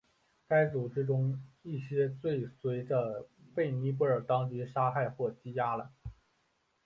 [0.47, 5.91] 该组织中一些最随着被尼泊尔当局杀害或羁押了。